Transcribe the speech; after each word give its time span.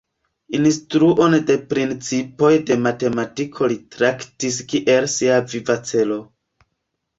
Instruon 0.59 1.35
de 1.49 1.57
principoj 1.73 2.49
de 2.71 2.79
matematiko 2.87 3.69
li 3.75 3.79
traktis 3.99 4.59
kiel 4.75 5.09
sia 5.19 5.39
viva 5.55 5.81
celo. 5.93 6.21